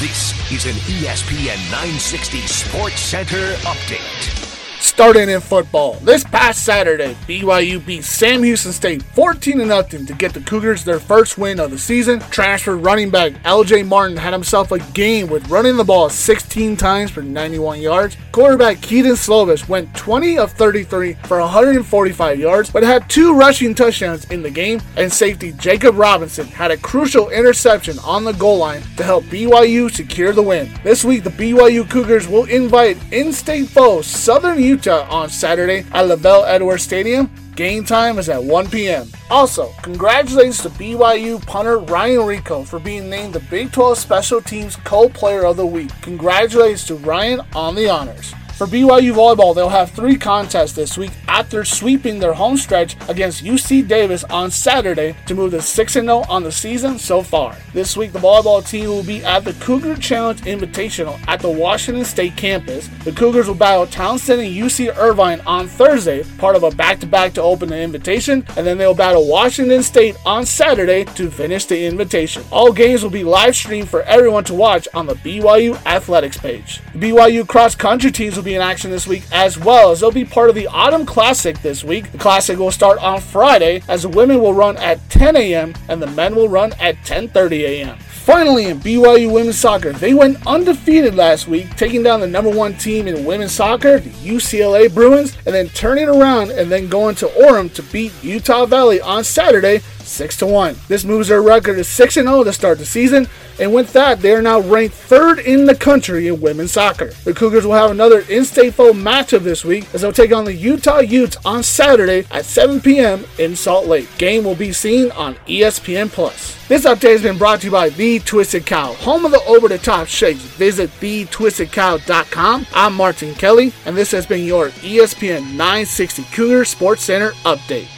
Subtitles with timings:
[0.00, 4.37] This is an ESPN 960 Sports Center update.
[4.80, 10.32] Starting in football, this past Saturday, BYU beat Sam Houston State 14 0 to get
[10.32, 12.20] the Cougars their first win of the season.
[12.30, 17.10] Transfer running back LJ Martin had himself a game with running the ball 16 times
[17.10, 18.16] for 91 yards.
[18.30, 24.26] Quarterback Kedon Slovis went 20 of 33 for 145 yards, but had two rushing touchdowns
[24.26, 24.80] in the game.
[24.96, 29.90] And safety Jakob Robinson had a crucial interception on the goal line to help BYU
[29.90, 30.70] secure the win.
[30.84, 36.04] This week, the BYU Cougars will invite in state foe Southern Utah on Saturday at
[36.04, 37.30] LaVell Edwards Stadium.
[37.56, 39.08] Game time is at 1 p.m.
[39.30, 44.76] Also, congratulations to BYU punter Ryan Rehkow for being named the Big 12 Special Teams
[44.76, 45.90] Co-Player of the Week.
[46.02, 48.34] Congratulations to Ryan on the honors.
[48.58, 53.44] For BYU Volleyball, they'll have three contests this week after sweeping their home stretch against
[53.44, 57.54] UC Davis on Saturday to move to 6 0 on the season so far.
[57.72, 62.04] This week, the volleyball team will be at the Cougar Challenge Invitational at the Washington
[62.04, 62.88] State campus.
[63.04, 67.06] The Cougars will battle Townsend and UC Irvine on Thursday, part of a back to
[67.06, 71.64] back to open the invitation, and then they'll battle Washington State on Saturday to finish
[71.66, 72.42] the invitation.
[72.50, 76.80] All games will be live streamed for everyone to watch on the BYU Athletics page.
[76.92, 80.10] The BYU cross country teams will be in action this week as well as they'll
[80.10, 82.10] be part of the Autumn Classic this week.
[82.12, 85.74] The Classic will start on Friday as the women will run at 10 a.m.
[85.88, 87.98] and the men will run at 10:30 a.m.
[87.98, 92.72] Finally, in BYU women's soccer, they went undefeated last week, taking down the number one
[92.74, 97.26] team in women's soccer, the UCLA Bruins, and then turning around and then going to
[97.26, 100.76] Orem to beat Utah Valley on Saturday 6 to 1.
[100.88, 103.28] This moves their record to 6 and 0 to start the season,
[103.60, 107.12] and with that, they are now ranked third in the country in women's soccer.
[107.24, 110.44] The Cougars will have another in state foe matchup this week as they'll take on
[110.44, 113.24] the Utah Utes on Saturday at 7 p.m.
[113.38, 114.08] in Salt Lake.
[114.18, 116.56] Game will be seen on ESPN Plus.
[116.68, 119.68] This update has been brought to you by The Twisted Cow, home of the over
[119.68, 120.40] the top shakes.
[120.40, 122.66] Visit thetwistedcow.com.
[122.74, 127.97] I'm Martin Kelly, and this has been your ESPN 960 Cougar Sports Center update.